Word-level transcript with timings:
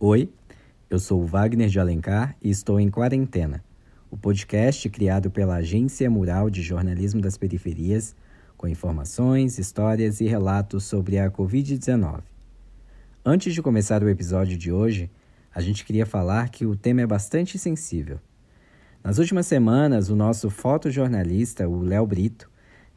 Oi, 0.00 0.30
eu 0.88 1.00
sou 1.00 1.26
Wagner 1.26 1.68
de 1.68 1.80
Alencar 1.80 2.36
e 2.40 2.50
estou 2.50 2.78
em 2.78 2.88
Quarentena, 2.88 3.64
o 4.08 4.16
podcast 4.16 4.88
criado 4.88 5.28
pela 5.28 5.56
Agência 5.56 6.08
Mural 6.08 6.48
de 6.48 6.62
Jornalismo 6.62 7.20
das 7.20 7.36
Periferias, 7.36 8.14
com 8.56 8.68
informações, 8.68 9.58
histórias 9.58 10.20
e 10.20 10.28
relatos 10.28 10.84
sobre 10.84 11.18
a 11.18 11.28
Covid-19. 11.28 12.20
Antes 13.24 13.52
de 13.52 13.60
começar 13.60 14.00
o 14.04 14.08
episódio 14.08 14.56
de 14.56 14.70
hoje, 14.70 15.10
a 15.52 15.60
gente 15.60 15.84
queria 15.84 16.06
falar 16.06 16.48
que 16.48 16.64
o 16.64 16.76
tema 16.76 17.00
é 17.00 17.06
bastante 17.06 17.58
sensível. 17.58 18.20
Nas 19.02 19.18
últimas 19.18 19.48
semanas, 19.48 20.10
o 20.10 20.14
nosso 20.14 20.48
fotojornalista, 20.48 21.68
o 21.68 21.80
Léo 21.82 22.06
Brito, 22.06 22.48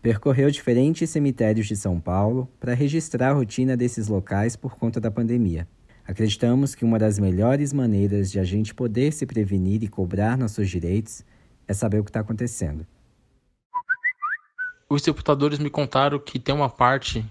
percorreu 0.04 0.52
diferentes 0.52 1.10
cemitérios 1.10 1.66
de 1.66 1.76
São 1.76 2.00
Paulo 2.00 2.48
para 2.60 2.76
registrar 2.76 3.32
a 3.32 3.34
rotina 3.34 3.76
desses 3.76 4.08
locais 4.08 4.56
por 4.56 4.76
conta 4.76 5.02
da 5.02 5.10
pandemia. 5.10 5.68
Acreditamos 6.06 6.74
que 6.74 6.84
uma 6.84 6.98
das 6.98 7.20
melhores 7.20 7.72
maneiras 7.72 8.32
de 8.32 8.40
a 8.40 8.44
gente 8.44 8.74
poder 8.74 9.14
se 9.14 9.26
prevenir 9.26 9.84
e 9.84 9.88
cobrar 9.88 10.38
nossos 10.38 10.70
direitos 10.70 11.24
é 11.68 11.74
saber 11.74 12.00
o 12.00 12.04
que 12.04 12.10
está 12.10 12.22
acontecendo. 12.22 12.86
Os 14.90 15.04
sepultadores 15.04 15.60
me 15.60 15.70
contaram 15.70 16.20
que 16.20 16.40
tem 16.40 16.54
uma 16.54 16.70
parte 16.70 17.24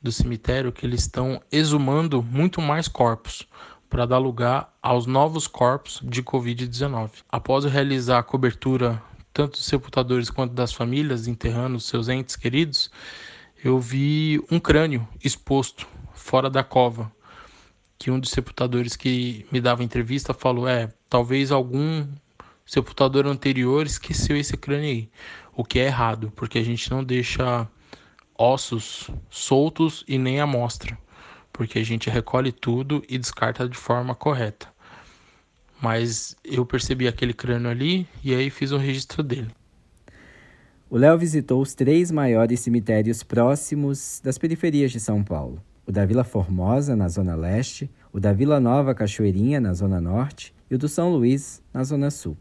do 0.00 0.10
cemitério 0.10 0.72
que 0.72 0.86
eles 0.86 1.02
estão 1.02 1.40
exumando 1.52 2.22
muito 2.22 2.60
mais 2.60 2.88
corpos 2.88 3.46
para 3.88 4.06
dar 4.06 4.18
lugar 4.18 4.76
aos 4.82 5.06
novos 5.06 5.46
corpos 5.46 6.00
de 6.02 6.22
Covid-19. 6.22 7.22
Após 7.28 7.64
realizar 7.64 8.18
a 8.18 8.22
cobertura 8.22 9.00
tanto 9.32 9.52
dos 9.52 9.66
sepultadores 9.66 10.30
quanto 10.30 10.52
das 10.52 10.72
famílias 10.72 11.28
enterrando 11.28 11.78
seus 11.78 12.08
entes 12.08 12.34
queridos, 12.34 12.90
eu 13.62 13.78
vi 13.78 14.42
um 14.50 14.58
crânio 14.58 15.06
exposto 15.22 15.86
fora 16.12 16.50
da 16.50 16.64
cova 16.64 17.12
que 17.98 18.10
um 18.10 18.20
dos 18.20 18.30
sepultadores 18.30 18.94
que 18.94 19.44
me 19.50 19.60
dava 19.60 19.82
entrevista 19.82 20.32
falou: 20.32 20.68
é, 20.68 20.88
talvez 21.08 21.50
algum 21.50 22.06
sepultador 22.64 23.26
anterior 23.26 23.86
esqueceu 23.86 24.36
esse 24.36 24.56
crânio 24.56 24.88
aí, 24.88 25.10
o 25.56 25.64
que 25.64 25.80
é 25.80 25.86
errado, 25.86 26.32
porque 26.36 26.58
a 26.58 26.62
gente 26.62 26.90
não 26.90 27.02
deixa 27.02 27.66
ossos 28.36 29.10
soltos 29.28 30.04
e 30.06 30.16
nem 30.16 30.40
amostra, 30.40 30.96
porque 31.52 31.78
a 31.78 31.84
gente 31.84 32.08
recolhe 32.08 32.52
tudo 32.52 33.02
e 33.08 33.18
descarta 33.18 33.68
de 33.68 33.76
forma 33.76 34.14
correta. 34.14 34.68
Mas 35.80 36.36
eu 36.44 36.64
percebi 36.66 37.08
aquele 37.08 37.32
crânio 37.32 37.70
ali 37.70 38.06
e 38.22 38.34
aí 38.34 38.50
fiz 38.50 38.70
o 38.70 38.76
registro 38.76 39.22
dele. 39.22 39.50
O 40.90 40.96
Léo 40.96 41.18
visitou 41.18 41.60
os 41.60 41.74
três 41.74 42.10
maiores 42.10 42.60
cemitérios 42.60 43.22
próximos 43.22 44.20
das 44.22 44.38
periferias 44.38 44.90
de 44.90 44.98
São 44.98 45.22
Paulo 45.22 45.62
o 45.88 45.92
da 45.92 46.04
Vila 46.04 46.22
Formosa, 46.22 46.94
na 46.94 47.08
Zona 47.08 47.34
Leste, 47.34 47.90
o 48.12 48.20
da 48.20 48.30
Vila 48.30 48.60
Nova 48.60 48.94
Cachoeirinha, 48.94 49.58
na 49.58 49.72
Zona 49.72 49.98
Norte, 49.98 50.54
e 50.70 50.74
o 50.74 50.78
do 50.78 50.86
São 50.86 51.10
Luís, 51.10 51.62
na 51.72 51.82
Zona 51.82 52.10
Sul. 52.10 52.36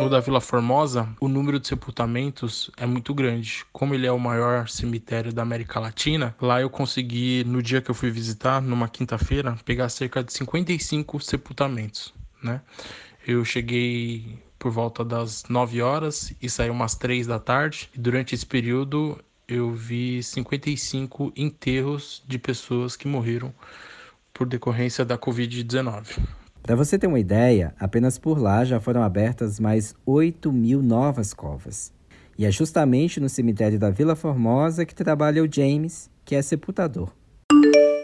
No 0.00 0.10
da 0.10 0.18
Vila 0.18 0.40
Formosa, 0.40 1.08
o 1.20 1.28
número 1.28 1.60
de 1.60 1.68
sepultamentos 1.68 2.72
é 2.76 2.84
muito 2.84 3.14
grande. 3.14 3.64
Como 3.72 3.94
ele 3.94 4.08
é 4.08 4.10
o 4.10 4.18
maior 4.18 4.68
cemitério 4.68 5.32
da 5.32 5.42
América 5.42 5.78
Latina, 5.78 6.34
lá 6.40 6.60
eu 6.60 6.68
consegui, 6.68 7.44
no 7.46 7.62
dia 7.62 7.80
que 7.80 7.88
eu 7.88 7.94
fui 7.94 8.10
visitar, 8.10 8.60
numa 8.60 8.88
quinta-feira, 8.88 9.56
pegar 9.64 9.88
cerca 9.90 10.24
de 10.24 10.32
55 10.32 11.20
sepultamentos, 11.20 12.12
né? 12.42 12.60
Eu 13.24 13.44
cheguei 13.44 14.40
por 14.58 14.72
volta 14.72 15.04
das 15.04 15.44
9 15.48 15.80
horas 15.82 16.32
e 16.42 16.50
saí 16.50 16.68
umas 16.68 16.96
3 16.96 17.28
da 17.28 17.38
tarde. 17.38 17.88
E 17.94 17.98
durante 17.98 18.34
esse 18.34 18.44
período 18.44 19.18
eu 19.48 19.70
vi 19.72 20.22
55 20.22 21.32
enterros 21.34 22.22
de 22.28 22.38
pessoas 22.38 22.96
que 22.96 23.08
morreram 23.08 23.50
por 24.32 24.46
decorrência 24.46 25.06
da 25.06 25.16
Covid-19. 25.16 26.18
Para 26.62 26.76
você 26.76 26.98
ter 26.98 27.06
uma 27.06 27.18
ideia, 27.18 27.74
apenas 27.80 28.18
por 28.18 28.38
lá 28.38 28.62
já 28.62 28.78
foram 28.78 29.02
abertas 29.02 29.58
mais 29.58 29.94
8 30.04 30.52
mil 30.52 30.82
novas 30.82 31.32
covas. 31.32 31.94
E 32.36 32.44
é 32.44 32.50
justamente 32.50 33.18
no 33.18 33.28
cemitério 33.28 33.78
da 33.78 33.88
Vila 33.88 34.14
Formosa 34.14 34.84
que 34.84 34.94
trabalha 34.94 35.42
o 35.42 35.50
James, 35.50 36.10
que 36.26 36.34
é 36.34 36.42
sepultador. 36.42 37.10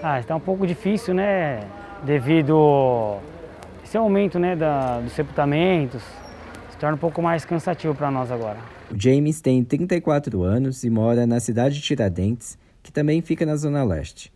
Ah, 0.02 0.18
está 0.18 0.34
um 0.34 0.40
pouco 0.40 0.66
difícil, 0.66 1.12
né? 1.12 1.60
Devido 2.04 2.56
a 2.58 3.84
esse 3.84 3.98
aumento 3.98 4.38
né, 4.38 4.56
da, 4.56 5.00
dos 5.00 5.12
sepultamentos, 5.12 6.02
se 6.70 6.78
torna 6.78 6.96
um 6.96 6.98
pouco 6.98 7.20
mais 7.20 7.44
cansativo 7.44 7.94
para 7.94 8.10
nós 8.10 8.30
agora. 8.30 8.73
O 8.90 9.00
James 9.00 9.40
tem 9.40 9.64
34 9.64 10.42
anos 10.42 10.84
e 10.84 10.90
mora 10.90 11.26
na 11.26 11.40
cidade 11.40 11.76
de 11.76 11.80
Tiradentes, 11.80 12.58
que 12.82 12.92
também 12.92 13.22
fica 13.22 13.46
na 13.46 13.56
Zona 13.56 13.82
Leste. 13.82 14.32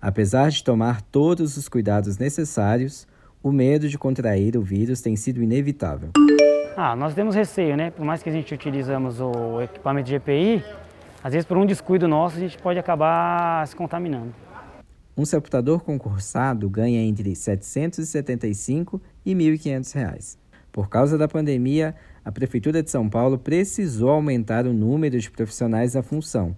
Apesar 0.00 0.50
de 0.50 0.62
tomar 0.62 1.00
todos 1.02 1.56
os 1.56 1.68
cuidados 1.68 2.18
necessários, 2.18 3.06
o 3.42 3.50
medo 3.50 3.88
de 3.88 3.98
contrair 3.98 4.56
o 4.56 4.62
vírus 4.62 5.00
tem 5.00 5.16
sido 5.16 5.42
inevitável. 5.42 6.10
Ah, 6.76 6.94
nós 6.94 7.14
temos 7.14 7.34
receio, 7.34 7.76
né? 7.76 7.90
Por 7.90 8.04
mais 8.04 8.22
que 8.22 8.28
a 8.28 8.32
gente 8.32 8.52
utilizamos 8.54 9.20
o 9.20 9.60
equipamento 9.60 10.08
de 10.08 10.14
EPI, 10.14 10.62
às 11.22 11.32
vezes 11.32 11.46
por 11.46 11.56
um 11.56 11.66
descuido 11.66 12.06
nosso 12.06 12.36
a 12.36 12.40
gente 12.40 12.58
pode 12.58 12.78
acabar 12.78 13.66
se 13.66 13.74
contaminando. 13.74 14.32
Um 15.16 15.24
sepultador 15.24 15.80
concursado 15.80 16.68
ganha 16.68 17.02
entre 17.02 17.30
R$ 17.30 17.34
775 17.34 19.00
e 19.24 19.34
R$ 19.34 19.56
1.500. 19.58 20.38
Por 20.72 20.88
causa 20.88 21.18
da 21.18 21.26
pandemia, 21.26 21.96
a 22.24 22.30
Prefeitura 22.30 22.82
de 22.82 22.90
São 22.90 23.08
Paulo 23.08 23.36
precisou 23.38 24.10
aumentar 24.10 24.66
o 24.66 24.72
número 24.72 25.18
de 25.18 25.30
profissionais 25.30 25.94
da 25.94 26.02
função. 26.02 26.56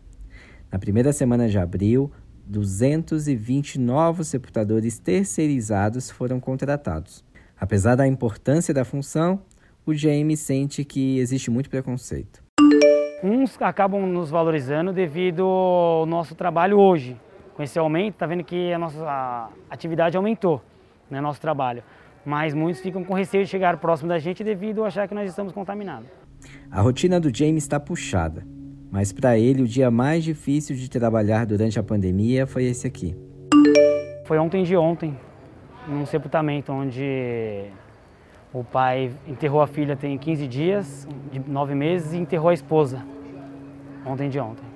Na 0.71 0.78
primeira 0.78 1.12
semana 1.12 1.49
de 1.49 1.59
abril, 1.59 2.12
220 2.47 3.81
novos 3.81 4.28
sepultadores 4.28 4.99
terceirizados 4.99 6.11
foram 6.11 6.39
contratados. 6.41 7.25
Apesar 7.59 7.95
da 7.95 8.06
importância 8.06 8.75
da 8.75 8.84
função, 8.84 9.41
o 9.87 9.93
GM 9.93 10.37
sente 10.37 10.84
que 10.84 11.19
existe 11.19 11.51
muito 11.51 11.71
preconceito. 11.71 12.43
Uns 13.22 13.61
acabam 13.62 14.06
nos 14.06 14.31
valorizando 14.31 14.93
devido 14.93 15.45
ao 15.45 16.05
nosso 16.05 16.34
trabalho 16.34 16.78
hoje. 16.78 17.17
Com 17.55 17.62
esse 17.62 17.78
aumento, 17.78 18.15
está 18.15 18.27
vendo 18.27 18.45
que 18.45 18.72
a 18.72 18.78
nossa 18.78 19.49
atividade 19.71 20.17
aumentou, 20.17 20.61
né, 21.11 21.21
nosso 21.21 21.41
trabalho 21.41 21.83
mas 22.25 22.55
muitos 22.55 22.81
ficam 22.81 23.05
com 23.05 23.15
receio 23.15 23.44
de 23.44 23.50
chegar 23.50 23.77
próximo 23.78 24.09
da 24.09 24.19
gente 24.19 24.43
devido 24.44 24.84
a 24.84 24.87
achar 24.87 25.09
que 25.09 25.15
nós 25.15 25.28
estamos 25.28 25.53
contaminados. 25.53 26.09
A 26.71 26.81
rotina 26.81 27.21
do 27.21 27.34
James 27.34 27.65
está 27.65 27.78
puxada, 27.78 28.47
mas 28.91 29.12
para 29.12 29.38
ele 29.38 29.62
o 29.62 29.66
dia 29.66 29.91
mais 29.91 30.25
difícil 30.25 30.77
de 30.77 30.88
trabalhar 30.88 31.47
durante 31.47 31.78
a 31.78 31.83
pandemia 31.83 32.47
foi 32.47 32.65
esse 32.65 32.87
aqui. 32.87 33.16
Foi 34.25 34.38
ontem 34.38 34.62
de 34.62 34.77
ontem, 34.77 35.16
num 35.87 36.06
sepultamento 36.06 36.72
onde 36.72 37.66
o 38.53 38.62
pai 38.62 39.10
enterrou 39.27 39.60
a 39.62 39.66
filha 39.66 39.97
tem 39.97 40.16
15 40.19 40.47
dias, 40.47 41.09
de 41.31 41.41
9 41.41 41.75
meses, 41.75 42.12
e 42.12 42.19
enterrou 42.19 42.50
a 42.50 42.54
esposa 42.54 43.03
ontem 44.04 44.28
de 44.28 44.39
ontem. 44.39 44.72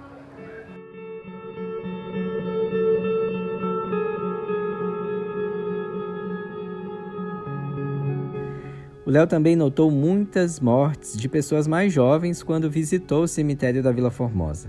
O 9.07 9.11
Léo 9.11 9.25
também 9.25 9.55
notou 9.55 9.89
muitas 9.89 10.59
mortes 10.59 11.17
de 11.17 11.29
pessoas 11.29 11.69
mais 11.69 11.93
jovens 11.93 12.43
quando 12.43 12.69
visitou 12.69 13.23
o 13.23 13.29
cemitério 13.29 13.81
da 13.81 13.93
Vila 13.93 14.11
Formosa. 14.11 14.69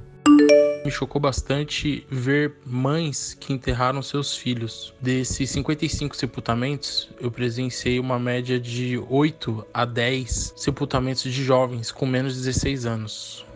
Me 0.86 0.92
chocou 0.92 1.20
bastante 1.20 2.06
ver 2.08 2.54
mães 2.64 3.34
que 3.34 3.52
enterraram 3.52 4.00
seus 4.04 4.38
filhos. 4.38 4.94
Desses 5.02 5.50
55 5.50 6.16
sepultamentos, 6.16 7.10
eu 7.20 7.32
presenciei 7.32 8.00
uma 8.00 8.20
média 8.20 8.60
de 8.60 9.04
8 9.10 9.66
a 9.74 9.86
10 9.86 10.54
sepultamentos 10.56 11.24
de 11.24 11.44
jovens 11.44 11.92
com 11.92 12.06
menos 12.06 12.36
de 12.36 12.44
16 12.44 12.86
anos. 12.86 13.47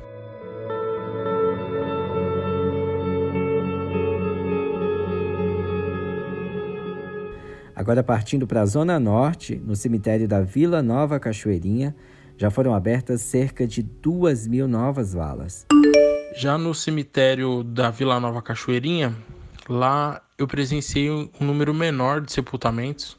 Agora, 7.81 8.03
partindo 8.03 8.46
para 8.46 8.62
a 8.62 8.66
Zona 8.68 9.00
Norte, 9.00 9.59
no 9.66 9.76
cemitério 9.76 10.28
da 10.28 10.40
Vila 10.40 10.84
Nova 10.84 11.20
Cachoeirinha, 11.20 11.96
já 12.38 12.52
foram 12.52 12.76
abertas 12.76 13.22
cerca 13.22 13.66
de 13.66 13.82
duas 13.82 14.46
mil 14.46 14.67
novas 14.67 15.16
valas. 15.16 15.66
Já 16.35 16.59
no 16.59 16.76
cemitério 16.76 17.64
da 17.64 17.90
Vila 17.90 18.20
Nova 18.20 18.40
Cachoeirinha, 18.40 19.16
lá 19.67 20.22
eu 20.38 20.47
presenciei 20.47 21.09
um 21.09 21.28
número 21.40 21.73
menor 21.73 22.22
de 22.22 22.32
sepultamentos, 22.32 23.17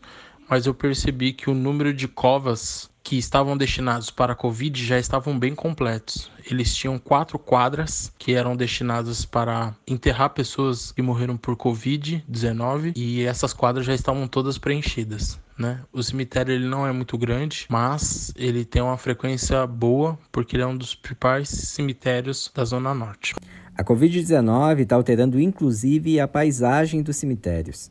mas 0.49 0.67
eu 0.67 0.75
percebi 0.75 1.33
que 1.33 1.51
o 1.51 1.55
número 1.55 1.93
de 1.93 2.07
covas 2.07 2.91
que 3.03 3.19
estavam 3.19 3.57
destinados 3.57 4.11
para 4.11 4.33
a 4.33 4.37
Covid 4.37 4.85
já 4.85 4.99
estavam 4.99 5.39
bem 5.39 5.55
completos. 5.55 6.31
Eles 6.49 6.75
tinham 6.75 6.99
quatro 6.99 7.39
quadras 7.39 8.13
que 8.19 8.35
eram 8.35 8.57
destinadas 8.57 9.25
para 9.25 9.75
enterrar 9.87 10.31
pessoas 10.31 10.93
que 10.93 11.03
morreram 11.03 11.37
por 11.37 11.57
Covid-19 11.57 12.93
e 12.97 13.23
essas 13.25 13.53
quadras 13.53 13.87
já 13.87 13.95
estavam 13.95 14.29
todas 14.29 14.59
preenchidas. 14.59 15.39
Né? 15.59 15.81
O 15.93 16.03
cemitério 16.03 16.55
ele 16.55 16.67
não 16.67 16.87
é 16.87 16.93
muito 16.93 17.19
grande, 17.19 17.67
mas 17.69 18.33
ele 18.37 18.65
tem 18.65 18.81
uma 18.81 18.97
frequência 18.97 19.67
boa 19.67 20.19
porque 20.31 20.57
ele 20.57 20.63
é 20.63 20.67
um 20.67 20.77
dos 20.77 20.95
principais 20.95 21.49
cemitérios 21.49 22.51
da 22.55 22.65
Zona 22.65 22.95
Norte. 22.95 23.35
A 23.77 23.85
Covid-19 23.85 24.81
está 24.81 24.97
alterando 24.97 25.41
inclusive 25.41 26.21
a 26.21 26.29
paisagem 26.29 27.03
dos 27.03 27.17
cemitérios. 27.17 27.91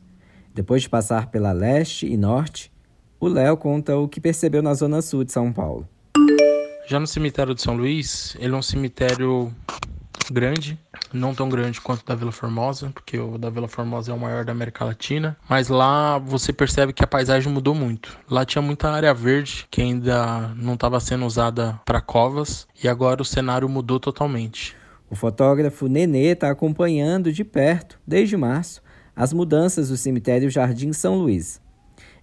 Depois 0.54 0.82
de 0.82 0.88
passar 0.88 1.28
pela 1.28 1.52
leste 1.52 2.06
e 2.06 2.16
norte, 2.16 2.70
o 3.18 3.26
Léo 3.26 3.56
conta 3.56 3.96
o 3.96 4.06
que 4.06 4.20
percebeu 4.20 4.62
na 4.62 4.74
zona 4.74 5.00
sul 5.00 5.24
de 5.24 5.32
São 5.32 5.52
Paulo. 5.52 5.88
Já 6.86 7.00
no 7.00 7.06
cemitério 7.06 7.54
de 7.54 7.62
São 7.62 7.74
Luís, 7.74 8.36
ele 8.38 8.54
é 8.54 8.56
um 8.56 8.62
cemitério 8.62 9.50
grande, 10.30 10.78
não 11.12 11.34
tão 11.34 11.48
grande 11.48 11.80
quanto 11.80 12.02
o 12.02 12.06
da 12.06 12.14
Vila 12.14 12.32
Formosa, 12.32 12.90
porque 12.92 13.18
o 13.18 13.38
da 13.38 13.48
Vila 13.48 13.66
Formosa 13.66 14.12
é 14.12 14.14
o 14.14 14.18
maior 14.18 14.44
da 14.44 14.52
América 14.52 14.84
Latina, 14.84 15.36
mas 15.48 15.68
lá 15.68 16.18
você 16.18 16.52
percebe 16.52 16.92
que 16.92 17.02
a 17.02 17.06
paisagem 17.06 17.50
mudou 17.50 17.74
muito. 17.74 18.18
Lá 18.28 18.44
tinha 18.44 18.60
muita 18.60 18.90
área 18.90 19.14
verde 19.14 19.66
que 19.70 19.80
ainda 19.80 20.48
não 20.56 20.74
estava 20.74 21.00
sendo 21.00 21.24
usada 21.24 21.80
para 21.84 22.00
covas 22.00 22.66
e 22.82 22.88
agora 22.88 23.22
o 23.22 23.24
cenário 23.24 23.68
mudou 23.68 23.98
totalmente. 23.98 24.76
O 25.08 25.14
fotógrafo 25.14 25.88
Nenê 25.88 26.32
está 26.32 26.50
acompanhando 26.50 27.32
de 27.32 27.44
perto, 27.44 27.98
desde 28.06 28.36
março, 28.36 28.82
as 29.14 29.32
mudanças 29.32 29.88
do 29.88 29.96
cemitério 29.96 30.50
Jardim 30.50 30.92
São 30.92 31.16
Luís. 31.16 31.60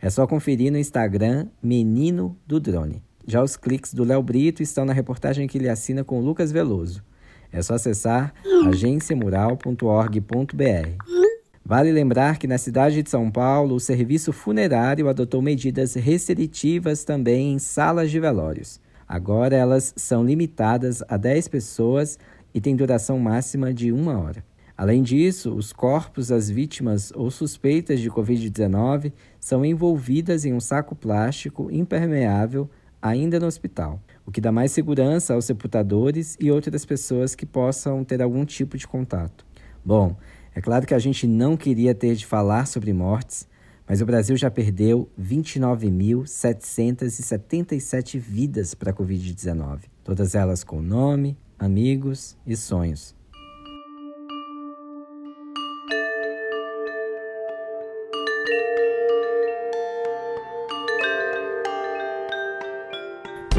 É 0.02 0.10
só 0.10 0.26
conferir 0.26 0.72
no 0.72 0.78
Instagram 0.78 1.48
Menino 1.62 2.38
do 2.48 2.60
Drone. 2.60 3.04
Já 3.28 3.44
os 3.44 3.56
cliques 3.56 3.94
do 3.94 4.04
Léo 4.04 4.24
Brito 4.24 4.64
estão 4.64 4.86
na 4.86 4.94
reportagem 4.94 5.48
que 5.48 5.58
ele 5.58 5.70
assina 5.70 6.04
com 6.04 6.20
Lucas 6.20 6.52
Veloso. 6.52 7.04
É 7.52 7.62
só 7.62 7.76
acessar 7.76 8.34
agenciamural.org.br. 8.68 11.20
Vale 11.66 11.92
lembrar 11.92 12.40
que 12.40 12.48
na 12.48 12.58
cidade 12.58 13.04
de 13.04 13.10
São 13.10 13.30
Paulo, 13.30 13.76
o 13.76 13.80
serviço 13.80 14.34
funerário 14.34 15.08
adotou 15.08 15.42
medidas 15.42 15.94
restritivas 15.94 17.04
também 17.04 17.54
em 17.54 17.60
salas 17.60 18.10
de 18.10 18.20
velórios. 18.20 18.80
Agora 19.08 19.56
elas 19.56 19.94
são 19.96 20.24
limitadas 20.24 21.04
a 21.08 21.18
10 21.18 21.48
pessoas 21.48 22.18
e 22.54 22.62
têm 22.62 22.76
duração 22.76 23.20
máxima 23.20 23.74
de 23.74 23.92
uma 23.92 24.20
hora. 24.20 24.44
Além 24.80 25.04
disso, 25.04 25.54
os 25.54 25.72
corpos 25.74 26.30
das 26.30 26.50
vítimas 26.50 27.12
ou 27.14 27.30
suspeitas 27.30 28.00
de 28.00 28.10
Covid-19 28.10 29.12
são 29.38 29.66
envolvidas 29.66 30.46
em 30.46 30.54
um 30.54 30.62
saco 30.62 30.96
plástico 30.96 31.70
impermeável 31.70 32.70
ainda 33.02 33.42
no 33.42 33.46
hospital, 33.46 34.02
o 34.26 34.32
que 34.32 34.40
dá 34.40 34.54
mais 34.54 34.72
segurança 34.72 35.34
aos 35.34 35.44
sepultadores 35.44 36.38
e 36.40 36.50
outras 36.50 36.86
pessoas 36.86 37.36
que 37.36 37.46
possam 37.46 38.06
ter 38.06 38.22
algum 38.22 38.46
tipo 38.46 38.78
de 38.78 38.88
contato. 38.88 39.46
Bom, 39.84 40.16
é 40.56 40.62
claro 40.62 40.88
que 40.88 40.94
a 40.94 41.00
gente 41.00 41.28
não 41.28 41.58
queria 41.58 41.94
ter 41.94 42.16
de 42.16 42.26
falar 42.26 42.66
sobre 42.66 42.94
mortes, 42.94 43.50
mas 43.86 44.00
o 44.00 44.06
Brasil 44.06 44.38
já 44.38 44.50
perdeu 44.50 45.10
29.777 45.22 48.18
vidas 48.18 48.74
para 48.74 48.92
a 48.92 48.94
Covid-19, 48.94 49.82
todas 50.06 50.36
elas 50.36 50.64
com 50.64 50.82
nome, 50.82 51.38
amigos 51.60 52.38
e 52.48 52.56
sonhos. 52.56 53.19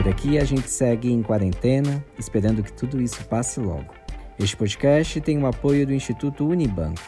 Por 0.01 0.09
aqui 0.09 0.39
a 0.39 0.45
gente 0.45 0.71
segue 0.71 1.13
em 1.13 1.23
quarentena, 1.23 2.03
esperando 2.19 2.63
que 2.63 2.73
tudo 2.73 3.03
isso 3.03 3.23
passe 3.27 3.61
logo. 3.61 3.93
Este 4.39 4.57
podcast 4.57 5.21
tem 5.21 5.37
o 5.37 5.47
apoio 5.47 5.87
do 5.87 5.93
Instituto 5.93 6.49
Unibanco. 6.49 7.03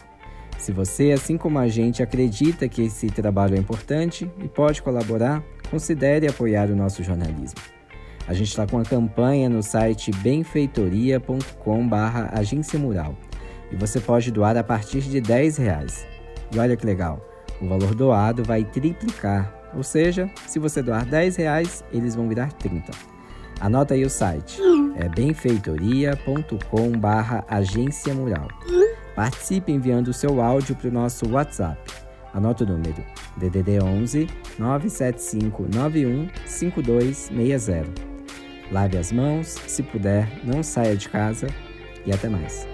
Se 0.59 0.73
você, 0.73 1.11
assim 1.11 1.39
como 1.39 1.59
a 1.59 1.69
gente, 1.69 2.03
acredita 2.03 2.69
que 2.69 2.83
esse 2.83 3.07
trabalho 3.07 3.55
é 3.55 3.59
importante 3.59 4.31
e 4.45 4.47
pode 4.47 4.83
colaborar, 4.83 5.43
considere 5.71 6.29
apoiar 6.29 6.69
o 6.69 6.77
nosso 6.77 7.03
jornalismo. 7.03 7.63
A 8.29 8.35
gente 8.35 8.49
está 8.49 8.67
com 8.67 8.79
a 8.79 8.85
campanha 8.85 9.49
no 9.49 9.63
site 9.63 10.11
benfeitoria.com 10.11 11.89
agência 12.31 12.79
mural 12.79 13.17
e 13.71 13.77
você 13.77 14.01
pode 14.01 14.31
doar 14.31 14.59
a 14.59 14.63
partir 14.63 15.01
de 15.01 15.19
10 15.19 15.57
reais. 15.57 16.07
E 16.55 16.59
olha 16.59 16.77
que 16.77 16.85
legal, 16.85 17.27
o 17.59 17.67
valor 17.67 17.95
doado 17.95 18.45
vai 18.45 18.65
triplicar 18.65 19.62
ou 19.75 19.83
seja, 19.83 20.31
se 20.47 20.59
você 20.59 20.83
doar 20.83 21.05
10 21.05 21.37
reais, 21.37 21.85
eles 21.93 22.15
vão 22.15 22.29
virar 22.29 22.53
30. 22.53 22.93
Anota 23.61 23.95
aí 23.95 24.05
o 24.05 24.11
site. 24.11 24.61
É 24.97 25.09
benfeitoria.com 25.09 26.91
barra 26.99 27.45
agência 27.49 28.13
mural. 28.13 28.49
Participe 29.15 29.71
enviando 29.71 30.09
o 30.09 30.13
seu 30.13 30.43
áudio 30.43 30.75
para 30.75 30.89
o 30.89 30.93
nosso 30.93 31.31
WhatsApp. 31.31 31.79
Anota 32.35 32.65
o 32.65 32.67
número 32.67 33.05
DDD 33.37 33.83
11 33.83 34.27
975 34.59 35.69
91 35.73 36.29
5260. 36.47 38.13
Lave 38.71 38.97
as 38.97 39.13
mãos, 39.13 39.49
se 39.67 39.83
puder, 39.83 40.41
não 40.43 40.63
saia 40.63 40.97
de 40.97 41.09
casa 41.09 41.47
e 42.07 42.13
até 42.13 42.29
mais. 42.29 42.67